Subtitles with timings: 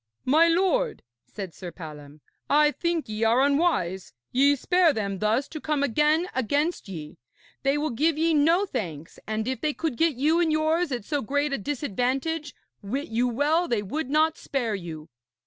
[0.25, 4.13] 'My lord,' said Sir Palom, 'I think ye are unwise.
[4.31, 7.19] Ye spare them thus to come again against ye.
[7.61, 11.05] They will give ye no thanks, and if they could get you and yours at
[11.05, 15.07] so great a disadvantage, wit you well they would not spare you.'